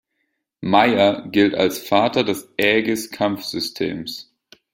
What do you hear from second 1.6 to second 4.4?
Vater des Aegis-Kampfsystems.